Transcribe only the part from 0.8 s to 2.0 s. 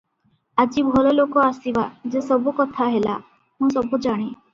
ଭଲଲୋକ ଆସିବା-